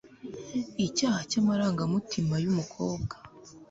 [0.85, 3.15] Icyaha cyamarangamutima yumukobwa